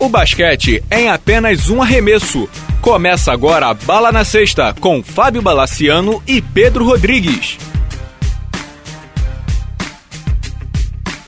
[0.00, 2.48] O basquete é em apenas um arremesso.
[2.80, 7.58] Começa agora a Bala na Sexta com Fábio Balaciano e Pedro Rodrigues.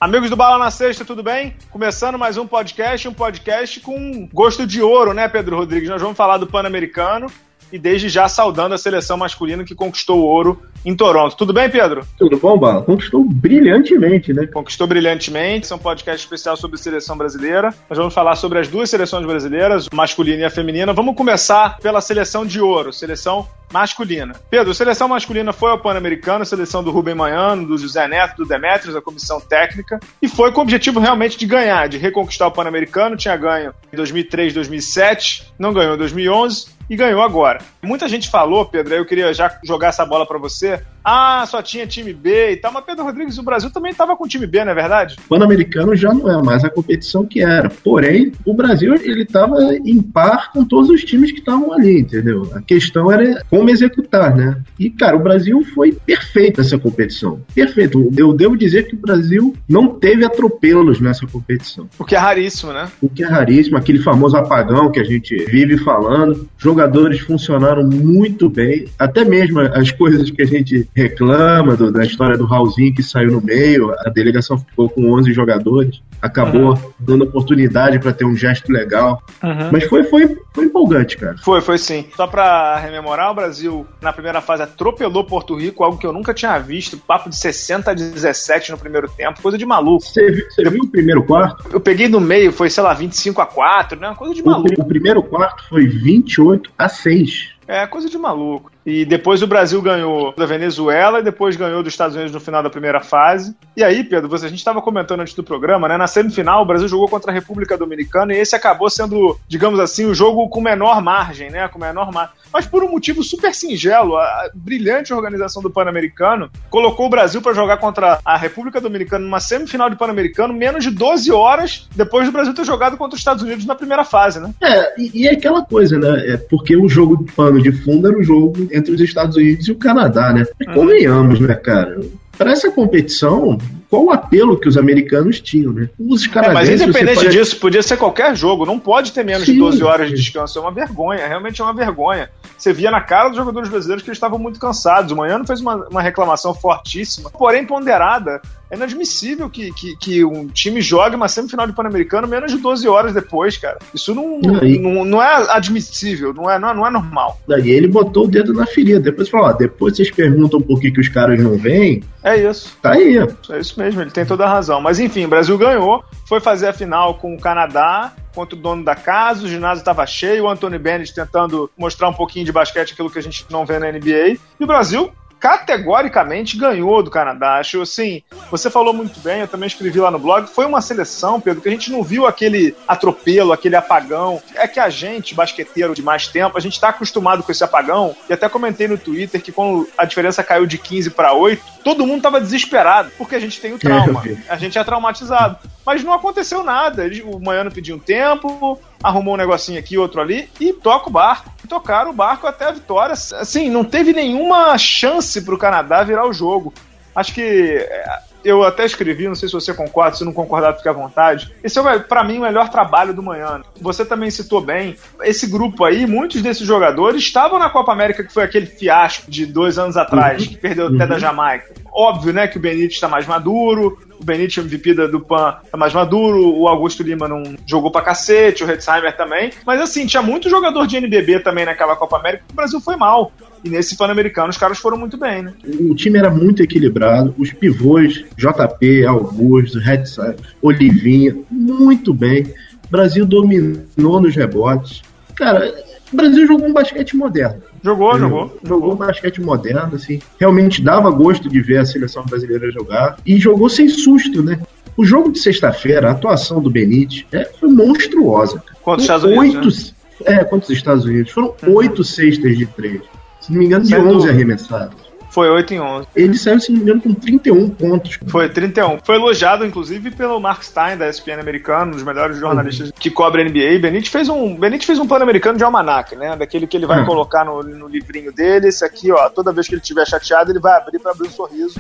[0.01, 1.55] Amigos do Bala na Sexta, tudo bem?
[1.69, 5.91] Começando mais um podcast, um podcast com gosto de ouro, né, Pedro Rodrigues?
[5.91, 7.27] Nós vamos falar do Pan-Americano
[7.73, 11.37] e desde já saudando a seleção masculina que conquistou o ouro em Toronto.
[11.37, 12.05] Tudo bem, Pedro?
[12.19, 12.83] Tudo bom, Bala?
[12.83, 14.47] Conquistou brilhantemente, né?
[14.47, 15.65] Conquistou brilhantemente.
[15.65, 17.73] Esse é um podcast especial sobre seleção brasileira.
[17.89, 20.93] Nós vamos falar sobre as duas seleções brasileiras, masculina e a feminina.
[20.93, 24.35] Vamos começar pela seleção de ouro, seleção masculina.
[24.51, 28.45] Pedro, a seleção masculina foi ao Pan-Americano, seleção do Rubem Manhano, do José Neto, do
[28.45, 32.53] Demetrios, a comissão técnica, e foi com o objetivo realmente de ganhar, de reconquistar o
[32.53, 33.17] Pan-Americano.
[33.17, 37.61] Tinha ganho em 2003, 2007, não ganhou em 2011 e ganhou agora.
[37.83, 40.83] Muita gente falou, Pedro, eu queria já jogar essa bola para você.
[41.05, 44.27] Ah, só tinha time B e tal, mas Pedro Rodrigues, o Brasil também estava com
[44.27, 45.17] time B, não é verdade?
[45.25, 47.69] O Pan-Americano já não é mais a competição que era.
[47.69, 52.51] Porém, o Brasil ele estava em par com todos os times que estavam ali, entendeu?
[52.55, 54.61] A questão era como executar, né?
[54.79, 57.41] E, cara, o Brasil foi perfeito nessa competição.
[57.55, 58.11] Perfeito.
[58.17, 61.89] Eu devo dizer que o Brasil não teve atropelos nessa competição.
[61.99, 62.89] O que é raríssimo, né?
[63.01, 66.49] O que é raríssimo, aquele famoso apagão que a gente vive falando.
[66.59, 72.37] Jogadores funcionaram muito bem, até mesmo as coisas que a gente reclama do, da história
[72.37, 76.93] do Raulzinho que saiu no meio, a delegação ficou com 11 jogadores, acabou uhum.
[76.99, 79.23] dando oportunidade para ter um gesto legal.
[79.43, 79.71] Uhum.
[79.73, 81.37] Mas foi, foi, foi empolgante, cara.
[81.39, 82.07] Foi, foi sim.
[82.15, 86.33] Só para rememorar, o Brasil na primeira fase atropelou Porto Rico, algo que eu nunca
[86.33, 90.05] tinha visto, papo de 60 a 17 no primeiro tempo, coisa de maluco.
[90.05, 91.69] Você viu, você viu o primeiro quarto?
[91.73, 94.15] Eu peguei no meio, foi, sei lá, 25 a 4, né?
[94.17, 94.75] Coisa de maluco.
[94.79, 97.53] O, o primeiro quarto foi 28 a 6.
[97.67, 98.71] É coisa de maluco.
[98.85, 102.63] E depois o Brasil ganhou da Venezuela e depois ganhou dos Estados Unidos no final
[102.63, 103.55] da primeira fase.
[103.77, 105.97] E aí, Pedro, você, a gente estava comentando antes do programa, né?
[105.97, 110.07] Na semifinal, o Brasil jogou contra a República Dominicana e esse acabou sendo, digamos assim,
[110.07, 111.69] o jogo com menor margem, né?
[111.69, 112.35] Com menor margem.
[112.53, 117.55] Mas por um motivo super singelo, a brilhante organização do Pan-Americano colocou o Brasil para
[117.55, 122.33] jogar contra a República Dominicana numa semifinal de Pan-Americano menos de 12 horas depois do
[122.33, 124.53] Brasil ter jogado contra os Estados Unidos na primeira fase, né?
[124.61, 126.35] É, e, e é aquela coisa, né?
[126.35, 129.69] É porque o jogo de pano de fundo era o jogo entre os Estados Unidos
[129.69, 130.45] e o Canadá, né?
[130.67, 130.75] Uhum.
[130.75, 132.01] Convenhamos, né, cara?
[132.37, 133.59] Para essa competição,
[133.93, 135.91] qual o apelo que os americanos tinham, né?
[135.99, 137.29] Os canadenses, é, mas independente pode...
[137.29, 139.53] disso, podia ser qualquer jogo, não pode ter menos Sim.
[139.53, 142.31] de 12 horas de descanso, é uma vergonha, realmente é uma vergonha.
[142.57, 145.13] Você via na cara dos jogadores brasileiros que eles estavam muito cansados.
[145.13, 148.41] O Manhano fez uma, uma reclamação fortíssima, porém ponderada.
[148.71, 152.89] É inadmissível que, que, que, um time jogue uma semifinal de Pan-Americano menos de 12
[152.89, 153.79] horas depois, cara.
[153.93, 157.39] Isso não, não, não, é admissível, não é, não é, não é normal.
[157.47, 158.99] Daí ele botou o dedo na ferida.
[158.99, 162.03] Depois falou: ó, depois vocês perguntam por que, que os caras não vêm.
[162.23, 162.77] É isso.
[162.81, 163.19] Tá aí.
[163.19, 164.81] É isso mesmo, ele tem toda a razão.
[164.81, 168.83] Mas enfim, o Brasil ganhou, foi fazer a final com o Canadá contra o dono
[168.85, 172.93] da casa, o ginásio estava cheio, o Anthony Bennett tentando mostrar um pouquinho de basquete,
[172.93, 174.39] aquilo que a gente não vê na NBA.
[174.59, 177.57] E o Brasil categoricamente ganhou do Canadá.
[177.57, 181.41] Acho assim, você falou muito bem, eu também escrevi lá no blog, foi uma seleção,
[181.41, 184.41] Pedro, que a gente não viu aquele atropelo, aquele apagão.
[184.55, 188.15] É que a gente, basqueteiro de mais tempo, a gente está acostumado com esse apagão,
[188.31, 192.07] e até comentei no Twitter que quando a diferença caiu de 15 para 8, todo
[192.07, 194.23] mundo estava desesperado, porque a gente tem o trauma.
[194.49, 195.59] A gente é traumatizado.
[195.85, 197.11] Mas não aconteceu nada.
[197.25, 201.51] O Manhã pediu um tempo, arrumou um negocinho aqui, outro ali, e toca o barco.
[201.69, 203.13] Tocaram o barco até a vitória.
[203.13, 206.73] Assim, não teve nenhuma chance pro Canadá virar o jogo.
[207.15, 210.89] Acho que é, eu até escrevi, não sei se você concorda, se não concordar, fique
[210.89, 211.53] à vontade.
[211.63, 213.63] Esse é, para mim, o melhor trabalho do manhã.
[213.81, 218.33] Você também citou bem, esse grupo aí, muitos desses jogadores estavam na Copa América, que
[218.33, 220.49] foi aquele fiasco de dois anos atrás, uhum.
[220.49, 221.21] que perdeu até da uhum.
[221.21, 221.75] Jamaica.
[221.93, 225.93] Óbvio, né, que o Benítez está mais maduro, o Benítez, MVP do PAN, tá mais
[225.93, 229.53] maduro, o Augusto Lima não jogou pra cacete, o Hetzheimer também.
[229.67, 233.33] Mas assim, tinha muito jogador de NBB também naquela Copa América o Brasil foi mal.
[233.65, 235.53] E nesse Pan-Americano os caras foram muito bem, né?
[235.89, 242.43] O time era muito equilibrado, os pivôs, JP, Augusto, Hetzheimer, Olivinha, muito bem.
[242.87, 245.03] O Brasil dominou nos rebotes.
[245.35, 245.73] Cara,
[246.13, 247.63] o Brasil jogou um basquete moderno.
[247.83, 248.59] Jogou, jogou.
[248.63, 250.21] Jogou um basquete moderno, assim.
[250.39, 253.17] Realmente dava gosto de ver a seleção brasileira jogar.
[253.25, 254.61] E jogou sem susto, né?
[254.97, 258.63] O jogo de sexta-feira, a atuação do Benítez é, foi monstruosa.
[258.83, 259.95] Contra os Estados Unidos?
[260.21, 260.41] Oito, né?
[260.41, 261.33] É, contra os Estados Unidos.
[261.33, 261.75] Foram uhum.
[261.77, 263.01] oito cestas de três.
[263.41, 263.97] Se não me engano, de.
[263.97, 265.02] 11 arremessados.
[265.33, 266.09] Foi 8 em 11.
[266.15, 268.19] Ele saiu, se não me engano, com 31 pontos.
[268.29, 268.99] Foi 31.
[269.03, 272.95] Foi elogiado, inclusive, pelo Mark Stein, da ESPN americano, um dos melhores jornalistas uhum.
[273.01, 273.79] que cobre NBA.
[273.81, 276.37] Benite fez um, Benite fez um plano americano de almanac, né?
[276.37, 277.07] Daquele que ele vai uhum.
[277.07, 278.69] colocar no, no, livrinho dele.
[278.69, 281.31] Esse aqui, ó, toda vez que ele estiver chateado, ele vai abrir para abrir um
[281.31, 281.79] sorriso.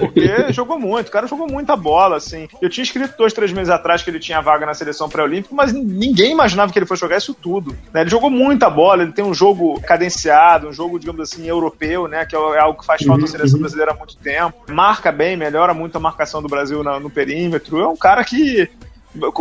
[0.00, 2.48] Porque jogou muito, o cara jogou muita bola, assim.
[2.60, 5.72] Eu tinha escrito dois, três meses atrás que ele tinha vaga na seleção pré-olímpica, mas
[5.72, 7.76] ninguém imaginava que ele fosse jogar isso tudo.
[7.94, 8.00] Né?
[8.00, 12.26] Ele jogou muita bola, ele tem um jogo cadenciado, um jogo, digamos assim, europeu, né?
[12.26, 13.60] Que é algo que faz falta na seleção uhum.
[13.60, 14.54] brasileira há muito tempo.
[14.70, 17.78] Marca bem, melhora muito a marcação do Brasil no, no perímetro.
[17.78, 18.70] É um cara que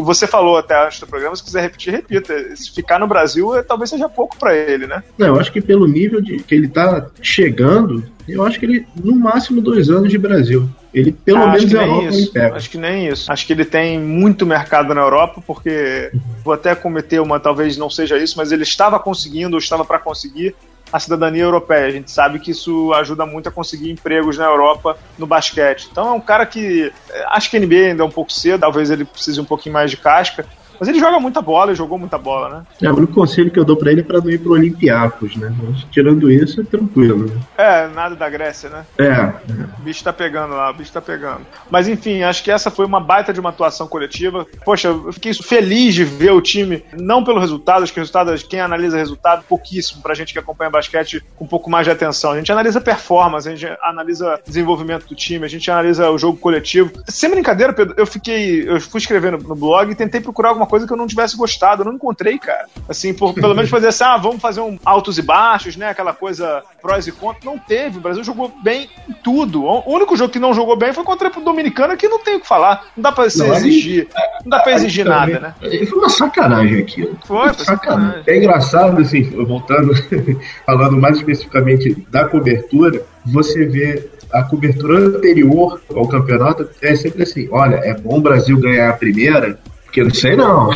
[0.03, 2.33] você falou até antes do programa, se quiser repetir, repita.
[2.55, 5.01] Se ficar no Brasil, é, talvez seja pouco para ele, né?
[5.17, 8.87] Não, eu acho que pelo nível de que ele tá chegando, eu acho que ele,
[9.01, 10.69] no máximo, dois anos de Brasil.
[10.93, 12.33] Ele, pelo ah, menos, é Europa isso.
[12.33, 12.55] pega.
[12.55, 13.31] Acho que nem isso.
[13.31, 16.11] Acho que ele tem muito mercado na Europa, porque
[16.43, 19.99] vou até cometer uma, talvez não seja isso, mas ele estava conseguindo, ou estava para
[19.99, 20.55] conseguir,
[20.91, 21.87] a cidadania europeia.
[21.87, 25.87] A gente sabe que isso ajuda muito a conseguir empregos na Europa no basquete.
[25.91, 28.61] Então é um cara que eh, acho que a NBA ainda é um pouco cedo,
[28.61, 30.45] talvez ele precise um pouquinho mais de casca,
[30.79, 32.63] mas ele joga muita bola, ele jogou muita bola, né?
[32.81, 35.35] É, o único conselho que eu dou pra ele é pra não ir pro Olympiacos,
[35.35, 35.53] né?
[35.61, 37.41] Mas, tirando isso, é tranquilo, né?
[37.57, 38.85] É, nada da Grécia, né?
[38.97, 39.33] É, é.
[39.79, 41.41] O bicho tá pegando lá, o bicho tá pegando.
[41.69, 44.45] Mas enfim, acho que essa foi uma baita de uma atuação coletiva.
[44.63, 48.33] Poxa, eu fiquei feliz de ver o time, não pelo resultado, acho que o resultado,
[48.47, 52.31] quem analisa resultado, pouquíssimo pra gente que acompanha basquete com um pouco mais de atenção.
[52.31, 56.37] A gente analisa performance, a gente analisa desenvolvimento do time, a gente analisa o jogo
[56.37, 56.91] coletivo.
[57.07, 60.85] Sem brincadeira, Pedro, eu fiquei, eu fui escrevendo no blog e tentei procurar alguma coisa
[60.85, 62.67] que eu não tivesse gostado, eu não encontrei, cara.
[62.87, 65.89] Assim, por, pelo menos fazer assim, ah, vamos fazer um altos e baixos, né?
[65.89, 67.43] Aquela coisa prós e contras.
[67.43, 67.97] Não teve.
[67.97, 69.63] O Brasil jogou bem em tudo.
[69.63, 72.41] O único jogo que não jogou bem foi contra o Dominicana, que não tem o
[72.41, 72.85] que falar.
[72.95, 74.07] Não dá pra se não, exigir.
[74.43, 75.55] não dá pra exigir nada, né?
[75.87, 77.17] Foi uma sacanagem aquilo.
[77.25, 78.07] Foi, foi sacanagem.
[78.07, 78.23] sacanagem.
[78.27, 79.93] É engraçado, assim, voltando,
[80.65, 87.47] falando mais especificamente da cobertura, você vê a cobertura anterior ao campeonato é sempre assim:
[87.51, 89.57] olha, é bom o Brasil ganhar a primeira,
[89.97, 90.71] porque eu não sei não.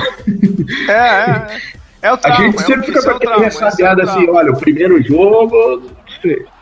[0.90, 1.62] É, é.
[2.04, 4.58] É o trauma, A gente é sempre fica com aquele ressabiado é assim, olha, o
[4.58, 5.84] primeiro jogo.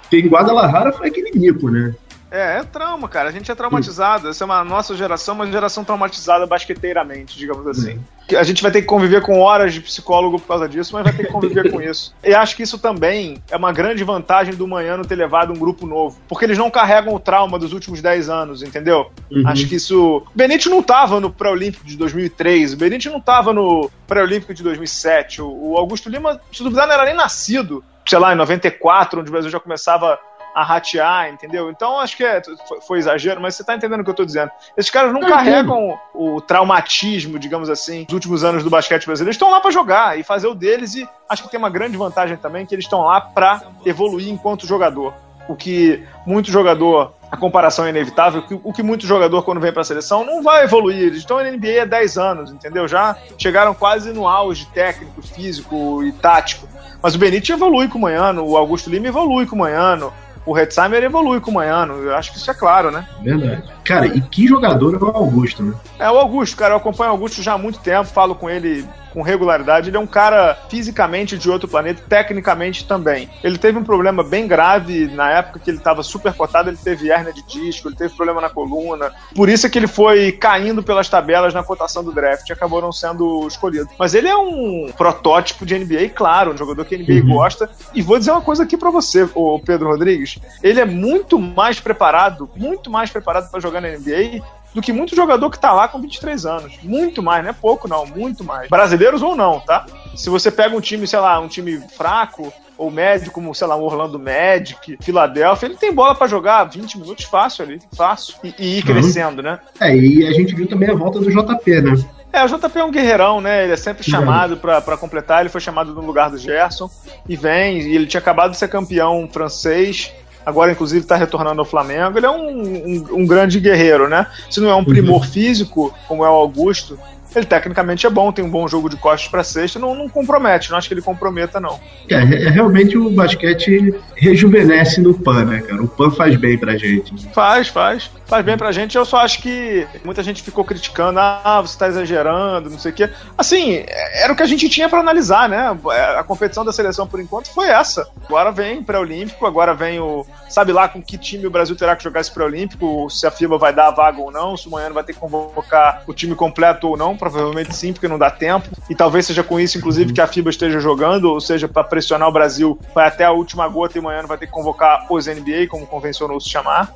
[0.10, 1.94] Tem Guadalajara foi aquele mico, né?
[2.32, 3.30] É, é trauma, cara.
[3.30, 4.30] A gente é traumatizado.
[4.30, 8.00] Essa é uma nossa geração, uma geração traumatizada basqueteiramente, digamos assim.
[8.38, 11.14] A gente vai ter que conviver com horas de psicólogo por causa disso, mas vai
[11.14, 12.14] ter que conviver com isso.
[12.24, 15.88] E acho que isso também é uma grande vantagem do Manhã ter levado um grupo
[15.88, 16.20] novo.
[16.28, 19.12] Porque eles não carregam o trauma dos últimos 10 anos, entendeu?
[19.32, 19.48] Uhum.
[19.48, 20.18] Acho que isso.
[20.18, 24.62] O Benite não tava no pré-olímpico de 2003, o Benite não tava no pré-olímpico de
[24.62, 25.42] 2007.
[25.42, 29.32] O Augusto Lima, se duvidar, não era nem nascido sei lá, em 94, onde o
[29.32, 30.20] Brasil já começava
[30.54, 31.70] a ratear, entendeu?
[31.70, 32.42] Então acho que é,
[32.86, 34.52] foi, exagero, mas você tá entendendo o que eu tô dizendo.
[34.78, 39.30] Esses caras não carregam o, o, traumatismo, digamos assim, dos últimos anos do basquete brasileiro.
[39.30, 41.98] Eles estão lá para jogar e fazer o deles e acho que tem uma grande
[41.98, 45.14] vantagem também que eles estão lá para evoluir enquanto jogador.
[45.48, 48.44] O que muito jogador a comparação é inevitável.
[48.64, 50.98] O que muito jogador, quando vem para a seleção, não vai evoluir.
[50.98, 52.88] Eles estão na NBA há 10 anos, entendeu?
[52.88, 56.68] Já chegaram quase no auge técnico, físico e tático.
[57.02, 60.12] Mas o Benítez evolui com o Manhano, o Augusto Lima evolui com o Manhano,
[60.50, 61.94] o Hetzheimer evolui com o Manhano.
[62.02, 63.08] Eu acho que isso é claro, né?
[63.22, 63.64] Verdade.
[63.84, 65.76] Cara, e que jogador é o Augusto, né?
[66.00, 68.84] É, o Augusto, cara, eu acompanho o Augusto já há muito tempo, falo com ele
[69.12, 69.90] com regularidade.
[69.90, 73.30] Ele é um cara fisicamente de outro planeta, tecnicamente também.
[73.44, 77.10] Ele teve um problema bem grave na época que ele estava super cotado, ele teve
[77.10, 79.12] hernia de disco, ele teve problema na coluna.
[79.36, 82.82] Por isso é que ele foi caindo pelas tabelas na cotação do draft e acabou
[82.82, 83.90] não sendo escolhido.
[83.98, 87.36] Mas ele é um protótipo de NBA, claro, um jogador que a NBA uhum.
[87.36, 87.70] gosta.
[87.94, 90.40] E vou dizer uma coisa aqui para você, o Pedro Rodrigues.
[90.64, 95.16] Ele é muito mais preparado, muito mais preparado para jogar na NBA do que muito
[95.16, 96.74] jogador que tá lá com 23 anos.
[96.84, 98.70] Muito mais, não é pouco não, muito mais.
[98.70, 99.86] Brasileiros ou não, tá?
[100.16, 103.76] Se você pega um time, sei lá, um time fraco ou médio, como, sei lá,
[103.76, 108.54] um Orlando Magic, Filadélfia, ele tem bola para jogar 20 minutos fácil ali, fácil, e,
[108.58, 108.94] e ir uhum.
[108.94, 109.60] crescendo, né?
[109.82, 112.06] É, e a gente viu também a volta do JP, né?
[112.32, 113.64] É, o JP é um guerreirão, né?
[113.64, 115.42] Ele é sempre chamado para completar.
[115.42, 116.90] Ele foi chamado no lugar do Gerson
[117.28, 117.80] e vem.
[117.80, 120.14] E ele tinha acabado de ser campeão francês
[120.46, 122.18] agora inclusive está retornando ao Flamengo.
[122.18, 124.28] Ele é um, um, um, grande guerreiro, né?
[124.50, 125.28] Se não é um primor uhum.
[125.28, 127.00] físico, como é o Augusto,
[127.36, 130.72] ele tecnicamente é bom, tem um bom jogo de costas para sexta, não, não compromete,
[130.72, 131.80] não acho que ele comprometa, não.
[132.10, 135.82] É, é, realmente o basquete rejuvenesce no PAN, né, cara?
[135.84, 137.30] O PAN faz bem pra gente.
[137.34, 138.10] Faz, faz.
[138.26, 138.98] Faz bem pra gente.
[138.98, 142.96] Eu só acho que muita gente ficou criticando, ah, você tá exagerando, não sei o
[142.96, 143.10] quê.
[143.38, 143.84] Assim,
[144.14, 145.76] era o que a gente tinha para analisar, né?
[146.18, 148.08] A competição da seleção, por enquanto, foi essa.
[148.26, 150.26] Agora vem pré-olímpico, agora vem o.
[150.48, 153.58] Sabe lá com que time o Brasil terá que jogar esse pré-olímpico, se a FIBA
[153.58, 156.36] vai dar a vaga ou não, se o Manhã vai ter que convocar o time
[156.36, 158.70] completo ou não provavelmente sim, porque não dá tempo.
[158.90, 162.30] E talvez seja com isso, inclusive, que a FIBA esteja jogando, ou seja, para pressionar
[162.30, 165.68] o Brasil, vai até a última gota e amanhã vai ter que convocar os NBA,
[165.70, 166.92] como convencionou se chamar.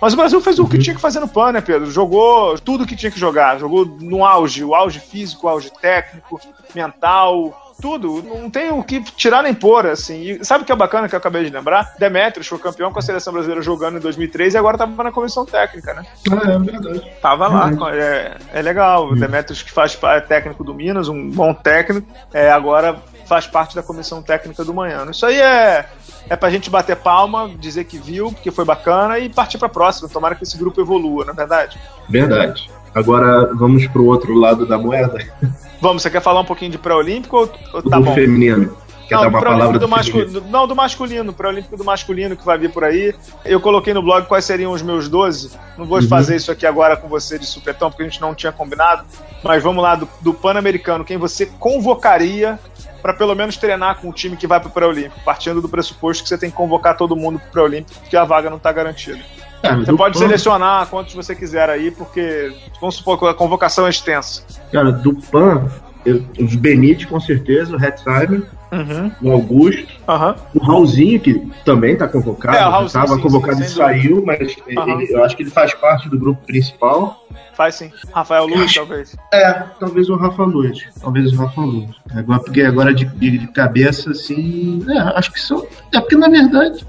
[0.00, 1.90] Mas o Brasil fez o que tinha que fazer no PAN, né, Pedro?
[1.90, 3.58] Jogou tudo que tinha que jogar.
[3.58, 6.40] Jogou no auge, o auge físico, o auge técnico,
[6.74, 8.22] mental, tudo.
[8.22, 10.20] Não tem o que tirar nem pôr, assim.
[10.20, 11.94] E sabe o que é bacana que eu acabei de lembrar?
[11.98, 15.44] Demetrius foi campeão com a seleção brasileira jogando em 2003 e agora tava na comissão
[15.44, 16.04] técnica, né?
[16.30, 17.12] Ah, é verdade.
[17.20, 17.70] Tava lá.
[17.94, 19.08] É, é legal.
[19.08, 23.74] O Demetrius, que faz é técnico do Minas, um bom técnico, é, agora faz parte
[23.74, 25.06] da comissão técnica do Manhã.
[25.10, 25.88] Isso aí é,
[26.28, 30.08] é pra gente bater palma, dizer que viu, porque foi bacana e partir pra próxima.
[30.08, 31.78] Tomara que esse grupo evolua, na é verdade?
[32.08, 32.70] Verdade.
[32.94, 35.18] Agora vamos pro outro lado da moeda.
[35.80, 38.14] Vamos, você quer falar um pouquinho de pré-olímpico ou, ou tá do bom?
[38.14, 38.74] feminino.
[39.06, 40.40] Quer não, dar uma palavra do, masculino.
[40.48, 43.14] Não, do masculino, pré-olímpico do masculino que vai vir por aí.
[43.44, 45.50] Eu coloquei no blog quais seriam os meus 12.
[45.76, 46.08] Não vou uhum.
[46.08, 49.04] fazer isso aqui agora com você de supetão, porque a gente não tinha combinado.
[49.42, 52.58] Mas vamos lá, do, do Pan-Americano, quem você convocaria
[53.02, 56.22] para pelo menos treinar com o time que vai para o pré-olímpico, partindo do pressuposto
[56.22, 58.72] que você tem que convocar todo mundo para o pré-olímpico, porque a vaga não está
[58.72, 59.20] garantida.
[59.64, 60.26] É, você pode PAN...
[60.26, 64.44] selecionar quantos você quiser aí, porque vamos supor que a convocação é extensa.
[64.70, 65.66] Cara, do PAN,
[66.04, 69.10] eu, os Benite com certeza, o Hetzheimer, uhum.
[69.22, 70.34] o Augusto, uhum.
[70.54, 75.00] o Raulzinho, que também está convocado, é, estava convocado sim, e saiu, mas uhum.
[75.00, 77.24] ele, eu acho que ele faz parte do grupo principal.
[77.54, 77.90] Faz sim.
[78.12, 79.16] Rafael Luiz, talvez.
[79.32, 80.84] É, talvez o Rafa Luiz.
[81.00, 81.90] Talvez o Rafa Luiz.
[82.14, 84.84] Agora, porque agora de, de, cabeça, assim.
[84.90, 85.64] É, acho que são.
[85.92, 86.84] É porque, na verdade.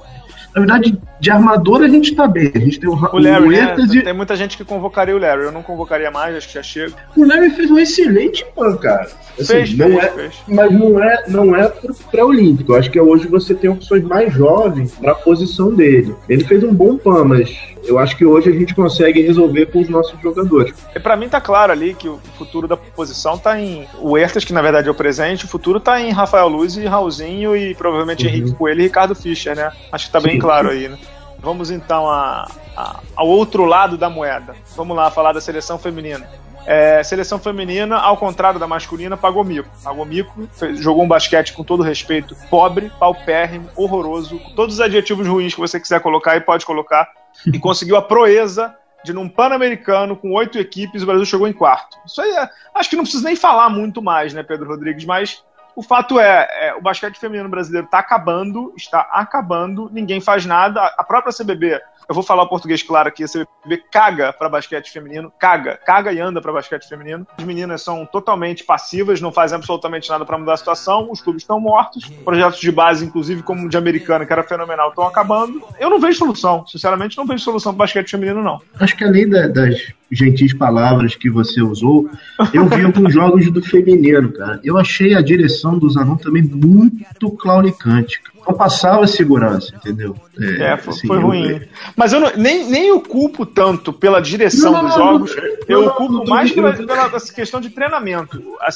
[0.55, 2.49] Na verdade, de armador a gente tá bem.
[2.55, 3.75] A gente tem o, o Larry, o né?
[3.93, 4.01] e...
[4.01, 5.43] Tem muita gente que convocaria o Larry.
[5.43, 6.93] Eu não convocaria mais, acho que já chega.
[7.13, 9.09] O Larry fez um excelente pan, cara.
[9.37, 10.35] Assim, fez, não fez, é, fez.
[10.47, 12.73] Mas não é, não é pro pré-olímpico.
[12.73, 16.15] Acho que hoje você tem opções mais jovens pra posição dele.
[16.29, 19.81] Ele fez um bom pan, mas eu acho que hoje a gente consegue resolver com
[19.81, 20.73] os nossos jogadores.
[20.95, 24.43] E para mim tá claro ali que o futuro da posição tá em o Ertas,
[24.43, 27.75] que na verdade é o presente, o futuro tá em Rafael Luiz e Raulzinho e
[27.75, 28.29] provavelmente uhum.
[28.29, 29.71] Henrique Coelho e Ricardo Fischer, né?
[29.91, 30.97] Acho que tá bem claro aí, né?
[31.39, 34.55] Vamos então a, a, ao outro lado da moeda.
[34.75, 36.27] Vamos lá falar da seleção feminina.
[36.65, 39.69] É, seleção feminina, ao contrário da masculina, pagou mico.
[39.83, 45.27] Pagou mico, fez, jogou um basquete com todo respeito, pobre, paupérrimo, horroroso, todos os adjetivos
[45.27, 47.07] ruins que você quiser colocar e pode colocar,
[47.45, 51.97] e conseguiu a proeza de num Pan-Americano com oito equipes, o Brasil chegou em quarto.
[52.05, 55.05] Isso aí é, acho que não precisa nem falar muito mais, né, Pedro Rodrigues?
[55.05, 55.43] Mas
[55.75, 60.81] o fato é, é o basquete feminino brasileiro está acabando, está acabando, ninguém faz nada.
[60.97, 64.91] A própria CBB eu vou falar o português claro aqui, você vê caga para basquete
[64.91, 67.25] feminino, caga, caga e anda para basquete feminino.
[67.37, 71.41] As meninas são totalmente passivas, não fazem absolutamente nada para mudar a situação, os clubes
[71.41, 75.63] estão mortos, projetos de base, inclusive como o de americana, que era fenomenal, estão acabando.
[75.79, 78.61] Eu não vejo solução, sinceramente, não vejo solução para basquete feminino, não.
[78.79, 82.09] Acho que além da, das gentis palavras que você usou,
[82.53, 84.59] eu vi alguns jogos do feminino, cara.
[84.63, 90.15] Eu achei a direção do Zanon também muito claunicante, não passava segurança, entendeu?
[90.39, 91.47] É, é foi, assim, foi ruim.
[91.47, 91.61] Eu...
[91.95, 95.89] Mas eu não, nem, nem o culpo tanto pela direção não, dos jogos, não, eu
[95.91, 98.41] culpo mais pela, pela questão de treinamento.
[98.61, 98.69] A,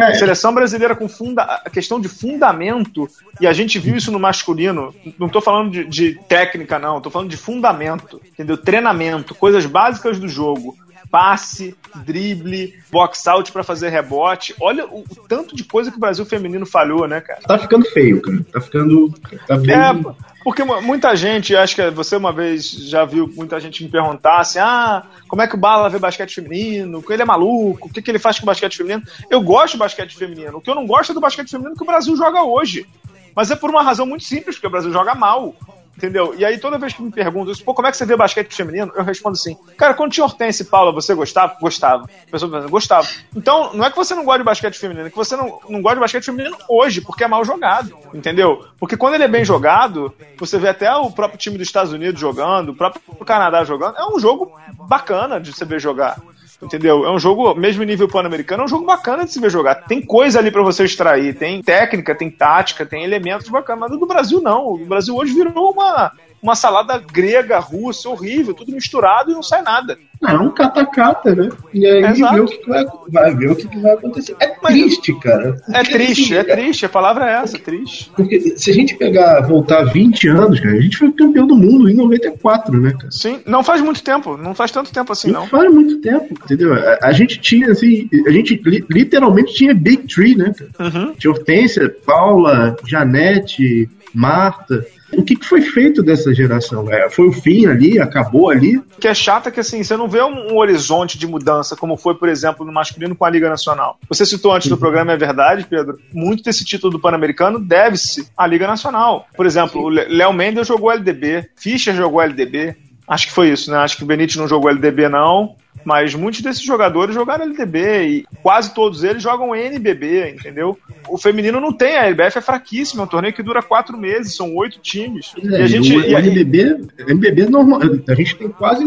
[0.00, 3.08] a, a, seleção brasileira com funda, a questão de fundamento,
[3.40, 7.10] e a gente viu isso no masculino, não estou falando de, de técnica, não, estou
[7.10, 8.56] falando de fundamento, entendeu?
[8.56, 10.76] Treinamento, coisas básicas do jogo
[11.16, 14.54] passe, drible, box out para fazer rebote.
[14.60, 17.40] Olha o, o, tanto de coisa que o Brasil feminino falhou, né, cara?
[17.40, 18.44] Tá ficando feio, cara.
[18.52, 19.14] Tá ficando.
[19.46, 19.74] Tá bem...
[19.74, 24.40] É, porque muita gente, acho que você uma vez já viu muita gente me perguntar
[24.40, 27.02] assim: ah, como é que o Bala vê basquete feminino?
[27.08, 27.88] Ele é maluco?
[27.88, 29.02] O que, que ele faz com o basquete feminino?
[29.30, 30.58] Eu gosto de basquete feminino.
[30.58, 32.86] O que eu não gosto é do basquete feminino que o Brasil joga hoje.
[33.34, 35.54] Mas é por uma razão muito simples, porque o Brasil joga mal.
[35.96, 36.34] Entendeu?
[36.36, 38.54] E aí toda vez que me perguntam isso, pô, como é que você vê basquete
[38.54, 38.92] feminino?
[38.94, 41.56] Eu respondo assim, cara, quando tinha Hortense e Paula, você gostava?
[41.58, 42.04] Gostava.
[42.04, 43.08] A pessoa pensa, gostava.
[43.34, 45.80] Então, não é que você não gosta de basquete feminino, é que você não, não
[45.80, 48.66] gosta de basquete feminino hoje, porque é mal jogado, entendeu?
[48.78, 52.20] Porque quando ele é bem jogado, você vê até o próprio time dos Estados Unidos
[52.20, 54.52] jogando, o próprio Canadá jogando, é um jogo
[54.86, 56.20] bacana de você ver jogar.
[56.62, 57.04] Entendeu?
[57.04, 59.74] É um jogo, mesmo nível pan-americano, é um jogo bacana de se ver jogar.
[59.74, 63.90] Tem coisa ali para você extrair, tem técnica, tem tática, tem elementos bacanas.
[63.90, 64.68] Mas do Brasil não.
[64.68, 66.12] O Brasil hoje virou uma,
[66.46, 69.98] uma salada grega, russa, horrível, tudo misturado e não sai nada.
[70.22, 71.50] Não, é um cata-cata, né?
[71.74, 74.34] E aí vê o que, vai, vai ver o que, vai acontecer.
[74.40, 75.60] É triste, cara.
[75.74, 78.10] É triste, assim, é triste, a palavra é essa, triste.
[78.14, 81.90] Porque se a gente pegar, voltar 20 anos, cara, a gente foi campeão do mundo
[81.90, 83.10] em 94, né, cara?
[83.10, 85.40] Sim, não faz muito tempo, não faz tanto tempo assim, não.
[85.40, 86.74] Não faz muito tempo, entendeu?
[86.74, 90.52] A, a gente tinha, assim, a gente li, literalmente tinha Big Tree, né?
[90.78, 91.12] Uhum.
[91.14, 94.82] Tinha Hortência, Paula, Janete, Marta.
[95.12, 96.90] O que, que foi feito dessa geração?
[96.90, 98.00] É, foi o fim ali?
[98.00, 98.78] Acabou ali?
[98.78, 101.76] O que é chato é que assim, você não vê um, um, horizonte de mudança,
[101.76, 103.98] como foi, por exemplo, no masculino com a Liga Nacional.
[104.08, 104.80] Você citou antes do uhum.
[104.80, 105.98] programa, é verdade, Pedro?
[106.14, 109.28] Muito desse título do Pan-Americano deve-se à Liga Nacional.
[109.36, 109.86] Por exemplo, Sim.
[109.86, 112.74] o Léo Mendes jogou LDB, Fischer jogou LDB.
[113.06, 113.76] Acho que foi isso, né?
[113.76, 115.54] Acho que o Benítez não jogou LDB, não
[115.86, 120.76] mas muitos desses jogadores jogaram LDB e quase todos eles jogam NBB, entendeu?
[121.08, 124.34] O feminino não tem, a LBF é fraquíssima, é um torneio que dura quatro meses,
[124.34, 125.32] são oito times.
[125.38, 128.84] É, e a gente, o, NBB, NBB é normal, a gente tem quase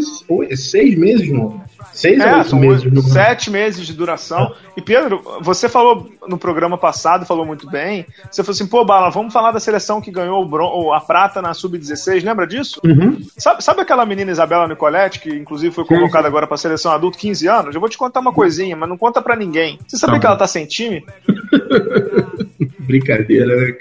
[0.57, 1.63] seis meses no,
[1.93, 3.12] Seis é, são meses.
[3.12, 4.53] Sete meses de duração.
[4.75, 8.05] E Pedro, você falou no programa passado, falou muito bem.
[8.29, 11.53] Você falou assim, pô, Bala, vamos falar da seleção que ganhou o a prata na
[11.53, 12.79] Sub-16, lembra disso?
[12.83, 13.21] Uhum.
[13.38, 17.17] Sabe, sabe aquela menina Isabela Nicoletti, que inclusive foi convocada agora para a seleção adulto,
[17.17, 17.75] 15 anos?
[17.75, 19.79] Eu vou te contar uma coisinha, mas não conta para ninguém.
[19.88, 21.05] Você sabia tá que ela tá sem time?
[22.79, 23.75] Brincadeira, né?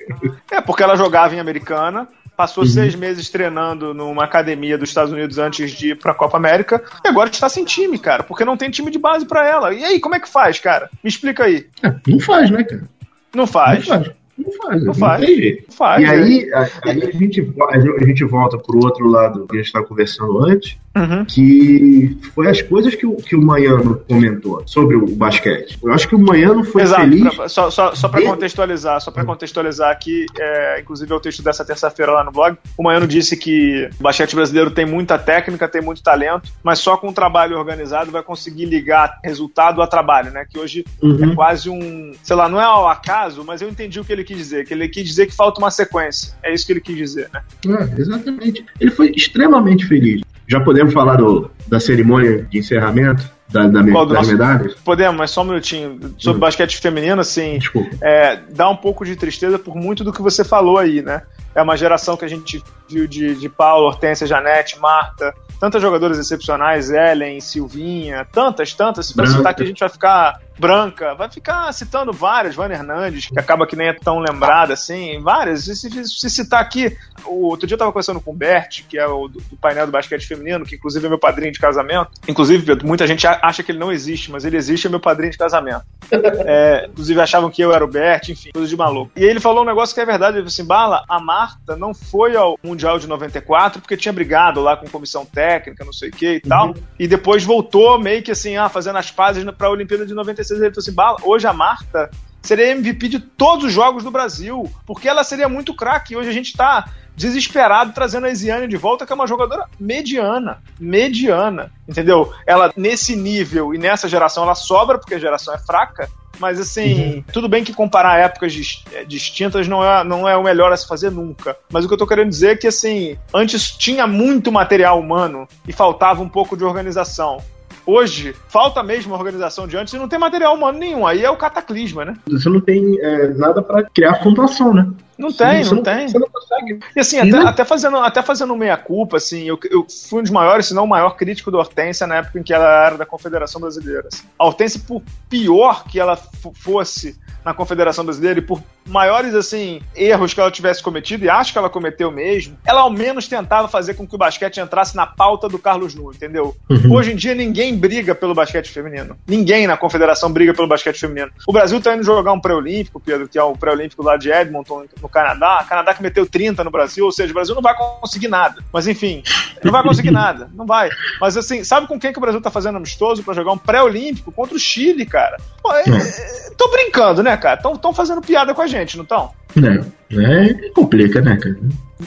[0.51, 2.71] É, porque ela jogava em Americana, Passou uhum.
[2.71, 6.81] seis meses treinando numa academia dos Estados Unidos antes de ir pra Copa América.
[7.05, 8.23] E agora está sem time, cara.
[8.23, 9.75] Porque não tem time de base para ela.
[9.75, 10.89] E aí, como é que faz, cara?
[11.03, 11.67] Me explica aí.
[11.83, 12.89] É, não faz, né, cara?
[13.35, 13.89] Não faz.
[13.89, 14.13] Não faz.
[14.39, 15.21] Não faz, não, faz.
[15.21, 16.01] Não faz.
[16.01, 17.53] E aí, a, aí a, gente,
[18.01, 21.25] a gente volta pro outro lado que a gente estava conversando antes, uhum.
[21.25, 25.79] que foi as coisas que o, que o Maiano comentou sobre o basquete.
[25.83, 27.35] Eu acho que o Maiano foi Exato, feliz...
[27.35, 31.43] Pra, só só, só para contextualizar, só para contextualizar aqui, é, inclusive é o texto
[31.43, 35.69] dessa terça-feira lá no blog, o Maiano disse que o basquete brasileiro tem muita técnica,
[35.69, 40.31] tem muito talento, mas só com um trabalho organizado vai conseguir ligar resultado a trabalho,
[40.31, 40.47] né?
[40.49, 41.33] Que hoje uhum.
[41.33, 44.25] é quase um, sei lá, não é ao acaso, mas eu entendi o que ele
[44.25, 46.35] quis dizer, que ele quis dizer que falta uma sequência.
[46.43, 47.43] É isso que ele quis dizer, né?
[47.67, 48.65] É, exatamente.
[48.81, 50.23] Ele foi extremamente feliz.
[50.49, 53.29] Já podemos falar do, da cerimônia de encerramento?
[53.51, 54.31] Da, da me, das nosso...
[54.31, 54.75] medalhas?
[54.85, 55.99] Podemos, mas só um minutinho.
[56.19, 56.41] Sobre hum.
[56.41, 57.59] basquete feminino, assim,
[58.01, 61.23] é, dá um pouco de tristeza por muito do que você falou aí, né?
[61.59, 66.17] É uma geração que a gente viu de, de Paulo, Hortência, Janete, Marta, tantas jogadoras
[66.17, 69.07] excepcionais, Ellen, Silvinha, tantas, tantas.
[69.07, 73.27] Se for citar aqui, a gente vai ficar branca, vai ficar citando várias, Vânia Hernandes,
[73.27, 75.65] que acaba que nem é tão lembrada assim, várias.
[75.65, 78.99] Se, se, se citar aqui, o, outro dia eu tava conversando com o Bert, que
[78.99, 82.11] é o do, do, painel do basquete feminino, que inclusive é meu padrinho de casamento.
[82.27, 85.33] Inclusive, Pedro, muita gente acha que ele não existe, mas ele existe, é meu padrinho
[85.33, 85.83] de casamento.
[86.11, 89.11] É, inclusive achavam que eu era o Bert, enfim, coisa de maluco.
[89.17, 91.48] E ele falou um negócio que é verdade, ele falou assim, Bala, a Marta
[91.79, 96.09] não foi ao Mundial de 94 porque tinha brigado lá com comissão técnica, não sei
[96.09, 96.75] o que e tal, uhum.
[96.99, 100.71] e depois voltou meio que assim, ah, fazendo as pazes pra Olimpíada de 96 ele
[100.71, 102.11] falou assim: Bala, hoje a Marta
[102.49, 106.17] seria MVP de todos os jogos do Brasil, porque ela seria muito craque.
[106.17, 110.63] Hoje a gente está desesperado trazendo a Isiane de volta, que é uma jogadora mediana.
[110.81, 111.71] Mediana.
[111.87, 112.33] Entendeu?
[112.47, 116.09] Ela, nesse nível e nessa geração, ela sobra, porque a geração é fraca.
[116.39, 117.25] Mas assim, uhum.
[117.33, 118.55] tudo bem que comparar épocas
[118.93, 121.57] eh, distintas não é, não é o melhor a se fazer nunca.
[121.71, 125.49] Mas o que eu tô querendo dizer é que assim, antes tinha muito material humano
[125.67, 127.43] e faltava um pouco de organização.
[127.91, 131.07] Hoje, falta mesmo a organização de antes e não tem material humano nenhum.
[131.07, 132.19] Aí é o cataclisma, né?
[132.27, 134.87] Você não tem é, nada para criar fundação, né?
[135.19, 136.09] Não tem, não, não, tem.
[136.09, 136.79] Você não consegue.
[136.95, 140.67] E assim, até, até, fazendo, até fazendo meia-culpa, assim, eu, eu fui um dos maiores,
[140.67, 143.61] se não o maior crítico da Hortência na época em que ela era da Confederação
[143.61, 144.07] Brasileira.
[144.13, 144.23] Assim.
[144.39, 146.17] A Hortência, por pior que ela
[146.55, 151.53] fosse na Confederação Brasileira e por maiores assim erros que ela tivesse cometido e acho
[151.53, 155.07] que ela cometeu mesmo, ela ao menos tentava fazer com que o basquete entrasse na
[155.07, 156.57] pauta do Carlos Nu, entendeu?
[156.69, 156.93] Uhum.
[156.93, 159.17] Hoje em dia ninguém briga pelo basquete feminino.
[159.27, 161.31] Ninguém na Confederação briga pelo basquete feminino.
[161.47, 164.85] O Brasil tá indo jogar um pré-olímpico, Pedro, que é o pré-olímpico lá de Edmonton,
[165.01, 165.63] no Canadá.
[165.65, 168.63] O Canadá que meteu 30 no Brasil, ou seja, o Brasil não vai conseguir nada.
[168.73, 169.23] Mas enfim,
[169.63, 170.91] não vai conseguir nada, não vai.
[171.21, 174.33] Mas assim, sabe com quem que o Brasil tá fazendo amistoso para jogar um pré-olímpico
[174.33, 175.39] contra o Chile, cara?
[175.63, 177.61] Pô, é, é, tô brincando, né, cara?
[177.75, 179.31] Estão fazendo piada com a gente, não estão?
[179.57, 179.85] É,
[180.17, 181.59] é, complica, né, cara?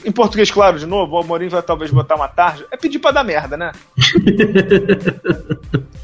[0.05, 2.65] Em português, claro, de novo, o Amorim vai talvez botar uma tarja.
[2.71, 3.73] É pedir pra dar merda, né?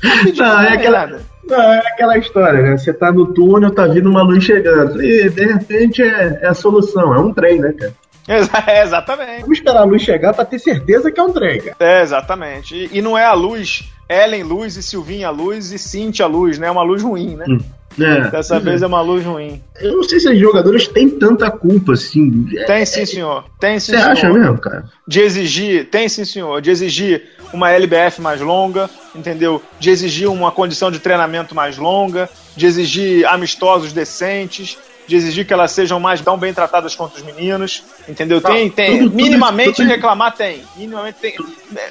[0.04, 2.78] é pedir não, é aquela, não, é aquela história, né?
[2.78, 5.02] Você tá no túnel, tá vindo uma luz chegando.
[5.02, 7.94] E de repente é, é a solução, é um trem, né, cara?
[8.68, 9.42] É, exatamente.
[9.42, 11.78] Vamos esperar a luz chegar pra ter certeza que é um trem, cara.
[11.80, 12.76] É, exatamente.
[12.76, 16.68] E, e não é a luz, Ellen Luz e Silvinha Luz e Cintia Luz, né?
[16.68, 17.46] É uma luz ruim, né?
[17.48, 17.60] Hum.
[18.00, 18.88] É, Dessa vez é.
[18.88, 19.62] uma luz ruim.
[19.82, 22.46] Eu não sei se os jogadores têm tanta culpa assim.
[22.68, 23.46] Tem sim, senhor.
[23.60, 24.12] Tem sim, Você senhor.
[24.12, 24.86] acha mesmo, cara?
[25.08, 26.62] De exigir, tem sim, senhor.
[26.62, 29.62] De exigir uma LBF mais longa, entendeu?
[29.80, 35.54] De exigir uma condição de treinamento mais longa, de exigir amistosos decentes, de exigir que
[35.54, 38.42] elas sejam mais tão bem tratadas quanto os meninos, entendeu?
[38.42, 39.00] Tem, tem.
[39.00, 40.64] Tudo, minimamente tudo, reclamar tem.
[40.76, 41.36] Minimamente tem.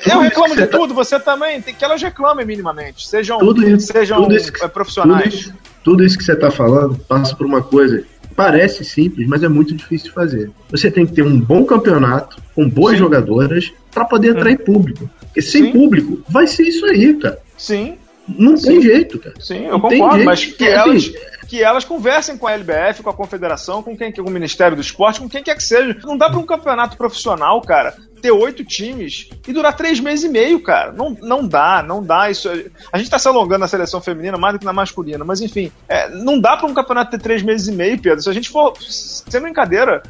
[0.09, 1.61] Eu reclamo de tudo, você também.
[1.63, 3.09] Tem que elas reclamem minimamente.
[3.09, 7.47] Sejam, tudo isso, sejam tudo isso, profissionais tudo isso que você está falando passa por
[7.47, 8.05] uma coisa
[8.37, 10.51] parece simples, mas é muito difícil de fazer.
[10.71, 12.99] Você tem que ter um bom campeonato, com boas Sim.
[12.99, 14.65] jogadoras, para poder atrair hum.
[14.65, 15.11] público.
[15.21, 15.73] Porque sem Sim.
[15.73, 17.39] público, vai ser isso aí, cara.
[17.57, 17.97] Sim.
[18.29, 18.67] Não Sim.
[18.67, 19.35] tem jeito, cara.
[19.41, 21.13] Sim, eu Não concordo, mas que elas,
[21.49, 24.83] que elas conversem com a LBF, com a Confederação, com quem com o Ministério do
[24.83, 25.97] Esporte, com quem quer que seja.
[26.05, 30.29] Não dá para um campeonato profissional, cara, ter oito times e durar três meses e
[30.29, 30.93] meio, cara.
[30.93, 32.31] Não, não dá, não dá.
[32.31, 32.49] Isso,
[32.93, 35.71] a gente tá se alongando na seleção feminina mais do que na masculina, mas enfim,
[35.89, 38.23] é, não dá para um campeonato ter três meses e meio, Pedro.
[38.23, 40.03] Se a gente for sem brincadeira,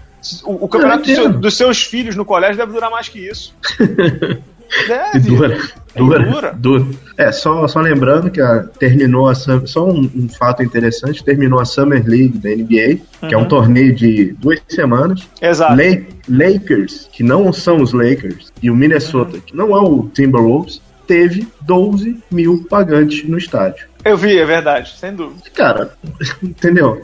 [0.44, 3.54] o, o campeonato do seu, dos seus filhos no colégio deve durar mais que isso.
[4.86, 5.20] Deve.
[5.28, 5.58] Dura.
[5.96, 6.52] Dura, dura.
[6.52, 6.86] dura.
[7.16, 11.64] É, só, só lembrando que a, terminou a só um, um, fato interessante, terminou a
[11.64, 13.28] Summer League da NBA, uhum.
[13.28, 13.48] que é um uhum.
[13.48, 15.26] torneio de duas semanas.
[15.40, 15.74] Exato.
[16.28, 19.40] Lakers, que não são os Lakers, e o Minnesota, uhum.
[19.40, 23.86] que não é o Timberwolves, teve 12 mil pagantes no estádio.
[24.04, 25.42] Eu vi, é verdade, sem dúvida.
[25.54, 25.92] Cara,
[26.42, 27.02] entendeu?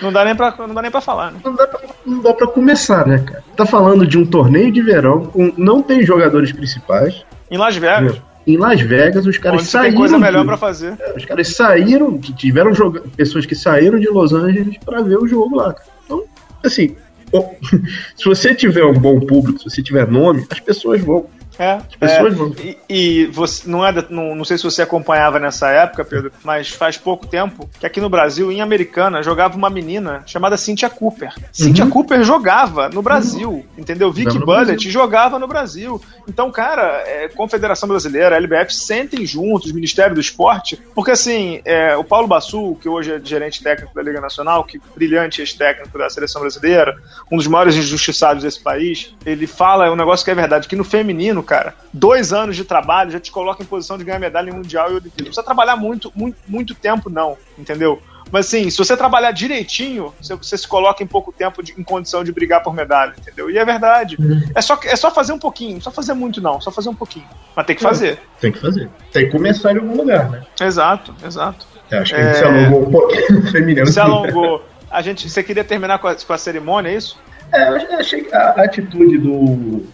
[0.00, 1.40] Não dá nem pra, não dá nem pra falar, né?
[1.44, 3.44] Não dá pra, não dá pra começar, né, cara?
[3.56, 7.24] Tá falando de um torneio de verão com não tem jogadores principais.
[7.50, 8.20] Em Las Vegas.
[8.46, 9.90] Em Las Vegas, os caras Onde saíram.
[9.90, 10.96] Tem coisa melhor para fazer.
[11.00, 13.02] É, os caras saíram, tiveram joga...
[13.16, 15.74] pessoas que saíram de Los Angeles para ver o jogo lá.
[16.04, 16.24] Então,
[16.64, 16.94] assim,
[18.14, 21.26] se você tiver um bom público, se você tiver nome, as pessoas vão.
[21.58, 22.54] É, pessoas é, vão.
[22.58, 26.68] E, e, você não é não, não sei se você acompanhava nessa época, Pedro, mas
[26.68, 31.32] faz pouco tempo que aqui no Brasil, em Americana, jogava uma menina chamada Cynthia Cooper.
[31.36, 31.44] Uhum.
[31.52, 33.64] Cynthia Cooper jogava no Brasil, uhum.
[33.78, 34.12] entendeu?
[34.12, 36.00] Vicky Bullet jogava no Brasil.
[36.28, 42.04] Então, cara, é, Confederação Brasileira, LBF sentem juntos, Ministério do Esporte, porque assim, é, o
[42.04, 46.40] Paulo Bassu, que hoje é gerente técnico da Liga Nacional, que brilhante ex-técnico da seleção
[46.40, 46.96] brasileira,
[47.30, 50.84] um dos maiores injustiçados desse país, ele fala um negócio que é verdade, que no
[50.84, 54.54] feminino, cara, dois anos de trabalho já te coloca em posição de ganhar medalha em
[54.54, 55.14] mundial e Olimpíada.
[55.18, 58.02] Não precisa trabalhar muito, muito, muito tempo, não, entendeu?
[58.30, 62.24] Mas assim, se você trabalhar direitinho, você, se coloca em pouco tempo de, em condição
[62.24, 63.48] de brigar por medalha, entendeu?
[63.50, 64.16] E é verdade.
[64.18, 64.42] Uhum.
[64.54, 66.94] É, só, é só fazer um pouquinho, não só fazer muito, não, só fazer um
[66.94, 67.26] pouquinho.
[67.54, 68.14] Mas tem que fazer.
[68.14, 68.90] É, tem que fazer.
[69.12, 70.42] Tem que começar em algum lugar, né?
[70.60, 71.66] Exato, exato.
[71.90, 72.24] É, acho que é...
[72.24, 73.86] a gente se alongou um pouquinho feminino.
[73.86, 74.64] Se alongou.
[74.90, 77.18] A gente, você queria terminar com a, com a cerimônia, é isso?
[77.52, 79.84] É, eu achei que a atitude do.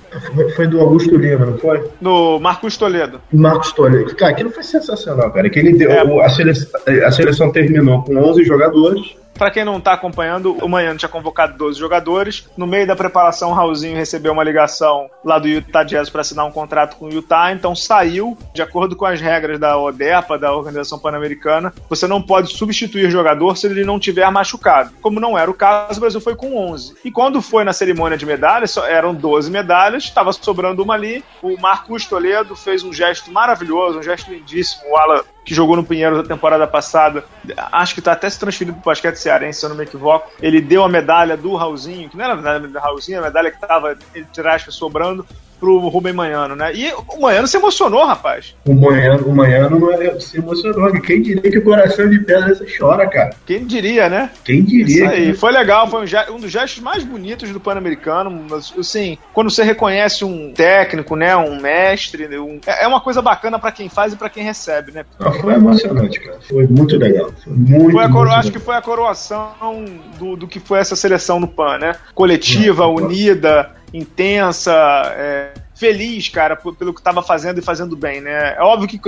[0.57, 1.89] Foi do Augusto Lima, não foi?
[2.01, 3.21] Do Marcos Toledo.
[3.33, 4.15] Marcos Toledo.
[4.17, 5.49] Cara, aquilo foi sensacional, cara.
[5.49, 5.91] Que ele deu.
[5.91, 6.25] É.
[6.25, 10.97] A, seleção, a seleção terminou com 11 jogadores para quem não tá acompanhando, o Manhã
[10.97, 12.49] tinha convocado 12 jogadores.
[12.57, 16.47] No meio da preparação, o Raulzinho recebeu uma ligação lá do Utah Jazz para assinar
[16.47, 20.55] um contrato com o Utah, então saiu, de acordo com as regras da ODEPA, da
[20.55, 24.93] Organização Pan-Americana, você não pode substituir jogador se ele não tiver machucado.
[25.03, 26.95] Como não era o caso, o Brasil foi com 11.
[27.05, 31.25] E quando foi na cerimônia de medalhas, eram 12 medalhas, estava sobrando uma ali.
[31.43, 34.89] O Marcos Toledo fez um gesto maravilhoso, um gesto lindíssimo.
[34.89, 37.25] O Ala que jogou no Pinheiro da temporada passada,
[37.73, 40.31] acho que está até se transferido para o basquete cearense, se eu não me equivoco.
[40.41, 43.51] Ele deu a medalha do Raulzinho, que não era a medalha do Raulzinho, a medalha
[43.51, 45.27] que estava, entre aspas, sobrando,
[45.63, 46.75] pro Rubem Manhano, né?
[46.75, 48.53] E o Manhano se emocionou, rapaz.
[48.67, 50.91] O Manhano, o Manhano é, se emocionou.
[51.01, 53.37] Quem diria que o coração de pedra chora, cara?
[53.47, 54.31] Quem diria, né?
[54.45, 55.05] Quem diria?
[55.05, 55.35] Isso aí.
[55.35, 58.45] Foi legal, foi um, um dos gestos mais bonitos do Pan-Americano.
[58.77, 61.37] Assim, quando você reconhece um técnico, né?
[61.37, 62.59] Um mestre, um...
[62.67, 65.05] é uma coisa bacana para quem faz e para quem recebe, né?
[65.21, 66.39] Não, foi emocionante, cara.
[66.49, 67.31] Foi muito legal.
[67.45, 68.33] Foi muito, foi coro...
[68.33, 69.85] Acho que foi a coroação
[70.19, 71.95] do, do que foi essa seleção no PAN, né?
[72.17, 74.73] Coletiva, unida intensa,
[75.17, 78.55] é, feliz, cara, pelo que estava fazendo e fazendo bem, né?
[78.57, 78.99] É óbvio que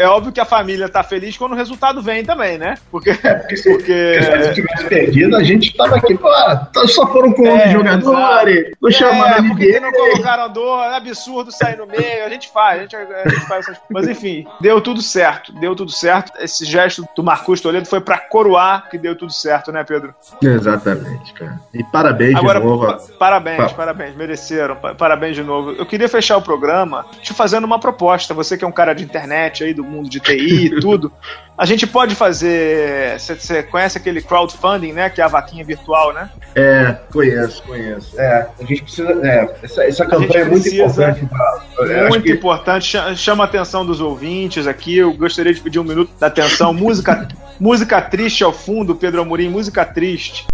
[0.00, 2.74] é óbvio que a família tá feliz quando o resultado vem também, né?
[2.90, 3.10] Porque.
[3.10, 4.22] É, porque, se, porque...
[4.22, 7.70] se a tivesse perdido, a gente tava aqui, pô, tá, só foram com 11 é,
[7.70, 9.72] jogadores, não chamaram é, ninguém.
[9.72, 13.28] Porque não colocaram dor, é absurdo sair no meio, a gente faz, a gente, a
[13.28, 16.32] gente faz essas Mas enfim, deu tudo certo, deu tudo certo.
[16.40, 20.14] Esse gesto do Marcos Toledo foi pra coroar que deu tudo certo, né, Pedro?
[20.42, 21.60] Exatamente, cara.
[21.74, 22.96] E parabéns Agora, de novo.
[23.18, 24.76] Parabéns, parabéns, mereceram.
[24.96, 25.72] Parabéns de novo.
[25.72, 28.32] Eu queria fechar o programa te fazendo uma proposta.
[28.32, 31.12] Você que é um cara de internet aí, do mundo de TI e tudo,
[31.60, 33.20] a gente pode fazer.
[33.20, 35.10] Você conhece aquele crowdfunding, né?
[35.10, 36.30] Que é a vaquinha virtual, né?
[36.54, 38.18] É, conheço, conheço.
[38.18, 39.12] É, a gente precisa.
[39.22, 41.26] É, essa, essa campanha é muito importante.
[41.26, 42.32] Pra, muito que...
[42.32, 44.96] importante, chama a atenção dos ouvintes aqui.
[44.96, 46.72] Eu gostaria de pedir um minuto da atenção.
[46.72, 47.28] música,
[47.60, 50.46] música triste ao fundo, Pedro Amorim, música triste.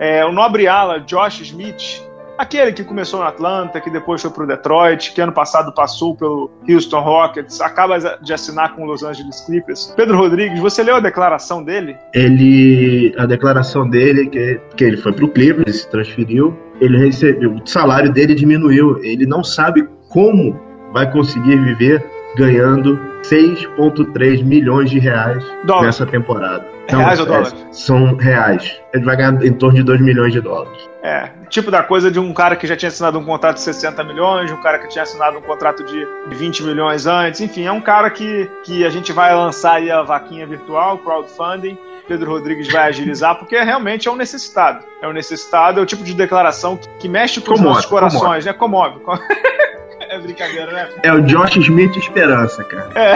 [0.00, 2.02] É, o nobre ala, Josh Smith,
[2.38, 6.16] aquele que começou no Atlanta, que depois foi para o Detroit, que ano passado passou
[6.16, 9.92] pelo Houston Rockets, acaba de assinar com o Los Angeles Clippers.
[9.94, 11.98] Pedro Rodrigues, você leu a declaração dele?
[12.14, 17.52] Ele, a declaração dele que, que ele foi para o Clippers, se transferiu, ele recebeu,
[17.52, 20.58] o salário dele diminuiu, ele não sabe como
[20.94, 22.02] vai conseguir viver
[22.36, 25.44] ganhando 6,3 milhões de reais
[25.82, 26.66] nessa temporada.
[26.90, 27.54] Não, reais ou dólares?
[27.72, 28.80] São reais.
[28.92, 30.88] Ele vai ganhar em torno de 2 milhões de dólares.
[31.02, 34.04] É, tipo da coisa de um cara que já tinha assinado um contrato de 60
[34.04, 37.80] milhões, um cara que tinha assinado um contrato de 20 milhões antes, enfim, é um
[37.80, 42.88] cara que, que a gente vai lançar aí a vaquinha virtual, crowdfunding, Pedro Rodrigues vai
[42.88, 44.84] agilizar, porque realmente é um necessitado.
[45.00, 48.44] É um necessitado, é o tipo de declaração que, que mexe com os nossos corações,
[48.44, 48.52] né?
[48.52, 49.00] Comove.
[50.10, 50.88] É brincadeira, né?
[51.04, 52.90] É o Josh Smith Esperança, cara.
[52.96, 53.14] É.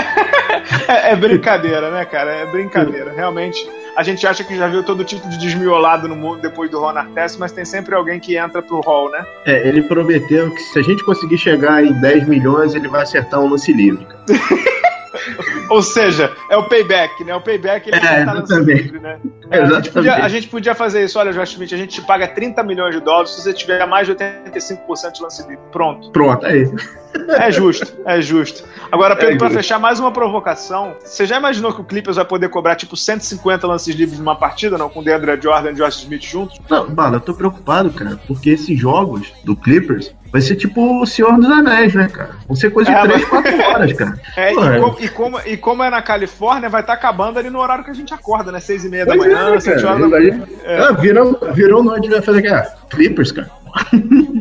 [1.09, 2.30] é, é brincadeira, né, cara?
[2.30, 3.12] É brincadeira.
[3.12, 6.78] Realmente, a gente acha que já viu todo tipo de desmiolado no mundo depois do
[6.78, 9.26] Ron Artest, mas tem sempre alguém que entra pro hall, né?
[9.44, 13.40] É, ele prometeu que se a gente conseguir chegar em 10 milhões, ele vai acertar
[13.40, 14.22] um lance livre, cara.
[15.70, 17.35] Ou seja, é o payback, né?
[17.35, 19.18] O payback ele é, tá livre, né?
[19.50, 21.18] É, a, gente podia, a, gente podia, fazer isso.
[21.18, 24.07] Olha, Josh Smith, a gente te paga 30 milhões de dólares se você tiver mais
[24.07, 25.64] de 85% de lance livre.
[25.70, 26.11] Pronto.
[26.11, 26.74] Pronto, é isso.
[27.29, 28.64] É justo, é justo.
[28.90, 32.24] Agora, Pedro, é para fechar mais uma provocação, você já imaginou que o Clippers vai
[32.24, 34.88] poder cobrar tipo 150 lances livres numa partida, não?
[34.88, 36.61] Com o DeAndre Jordan e Josh Smith juntos?
[36.68, 41.07] Não, Bala, eu tô preocupado, cara, porque esses jogos do Clippers vai ser tipo o
[41.07, 42.31] Senhor dos Anéis, né, cara?
[42.46, 44.20] Vão ser coisa de é, 3, 4 horas, cara.
[44.37, 47.48] É, e, como, e, como, e como é na Califórnia, vai estar tá acabando ali
[47.50, 48.59] no horário que a gente acorda, né?
[48.59, 50.42] 6 e meia da manhã, é, 7 horas da manhã.
[50.64, 50.79] É.
[50.81, 53.48] Ah, virou, virou noite, vai fazer aqui, Clippers, cara.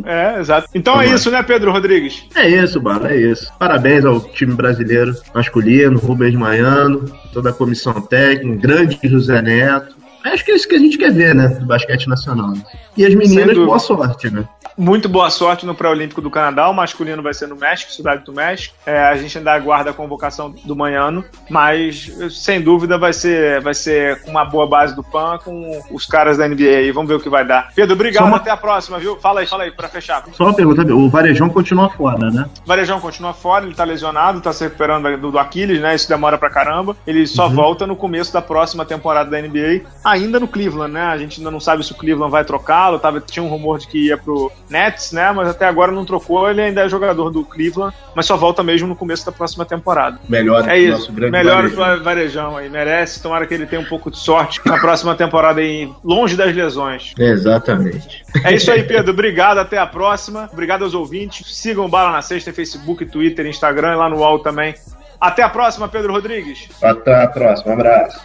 [0.06, 0.68] É, exato.
[0.76, 2.26] Então é isso, né, Pedro Rodrigues?
[2.36, 3.52] É isso, Bala, é isso.
[3.58, 9.96] Parabéns ao time brasileiro masculino, Rubens Maiano, toda a comissão técnica, grande José Neto.
[10.24, 12.54] Acho que é isso que a gente quer ver, né, do basquete nacional.
[12.96, 14.48] E as meninas, boa sorte, né?
[14.78, 16.70] Muito boa sorte no Pré-Olímpico do Canadá.
[16.70, 18.76] O masculino vai ser no México, cidade do México.
[18.86, 23.74] É, a gente ainda aguarda a convocação do Manhano, mas sem dúvida vai ser, vai
[23.74, 26.92] ser com uma boa base do PAN com os caras da NBA aí.
[26.92, 27.72] Vamos ver o que vai dar.
[27.76, 28.26] Pedro, obrigado.
[28.26, 28.38] Uma...
[28.38, 29.18] Até a próxima, viu?
[29.18, 30.24] Fala aí, fala aí, pra fechar.
[30.34, 32.50] Só uma pergunta, o Varejão continua fora, né?
[32.64, 35.96] O Varejão continua fora, ele tá lesionado, tá se recuperando do, do Aquiles, né?
[35.96, 36.96] Isso demora pra caramba.
[37.06, 37.56] Ele só uhum.
[37.56, 41.04] volta no começo da próxima temporada da NBA, ainda no Cleveland, né?
[41.04, 43.00] A gente ainda não sabe se o Cleveland vai trocá-lo.
[43.00, 45.32] Tava, tinha um rumor de que ia pro Nets, né?
[45.32, 46.50] Mas até agora não trocou.
[46.50, 50.20] Ele ainda é jogador do Cleveland, mas só volta mesmo no começo da próxima temporada.
[50.28, 51.12] Melhor é isso.
[51.12, 52.04] Melhor varejão.
[52.04, 52.70] varejão aí.
[52.70, 53.22] Merece.
[53.22, 57.14] Tomara que ele tenha um pouco de sorte na próxima temporada aí, longe das lesões.
[57.18, 58.24] Exatamente.
[58.44, 59.12] É isso aí, Pedro.
[59.12, 59.60] Obrigado.
[59.60, 60.50] Até a próxima.
[60.52, 61.56] Obrigado aos ouvintes.
[61.56, 64.74] Sigam o Bala na Sexta em Facebook, Twitter, Instagram e lá no UOL também.
[65.20, 66.68] Até a próxima, Pedro Rodrigues.
[66.82, 67.72] Até a próxima.
[67.72, 68.20] Um abraço.